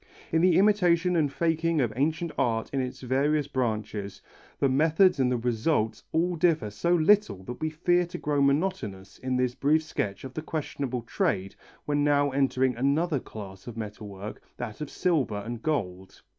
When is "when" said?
11.85-12.03